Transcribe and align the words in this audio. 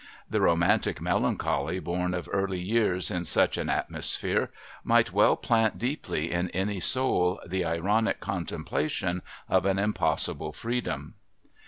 The 0.27 0.41
romantic 0.41 0.99
melancholy 0.99 1.77
born 1.79 2.15
of 2.15 2.27
early 2.33 2.59
years 2.59 3.11
in 3.11 3.23
such 3.25 3.55
an 3.55 3.69
atmosphere 3.69 4.49
might 4.83 5.13
well 5.13 5.37
plant 5.37 5.77
deeply 5.77 6.31
in 6.31 6.49
any 6.55 6.79
soul 6.79 7.39
the 7.45 7.65
ironic 7.65 8.19
contemplation 8.19 9.21
of 9.47 9.67
an 9.67 9.77
impossible 9.77 10.53
freedom. 10.53 11.13